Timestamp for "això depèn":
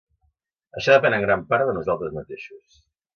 0.79-1.15